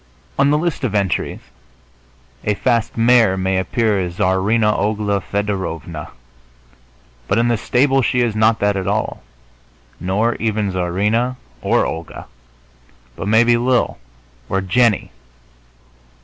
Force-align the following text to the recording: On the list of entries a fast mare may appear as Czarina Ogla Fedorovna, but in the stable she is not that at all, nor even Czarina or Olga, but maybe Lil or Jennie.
On 0.39 0.49
the 0.49 0.57
list 0.57 0.83
of 0.83 0.95
entries 0.95 1.41
a 2.43 2.55
fast 2.55 2.97
mare 2.97 3.37
may 3.37 3.59
appear 3.59 3.99
as 3.99 4.15
Czarina 4.17 4.75
Ogla 4.75 5.21
Fedorovna, 5.21 6.07
but 7.27 7.37
in 7.37 7.49
the 7.49 7.55
stable 7.55 8.01
she 8.01 8.21
is 8.21 8.35
not 8.35 8.57
that 8.61 8.75
at 8.75 8.87
all, 8.87 9.21
nor 9.99 10.33
even 10.37 10.71
Czarina 10.71 11.35
or 11.61 11.85
Olga, 11.85 12.25
but 13.15 13.27
maybe 13.27 13.57
Lil 13.57 13.99
or 14.49 14.59
Jennie. 14.59 15.11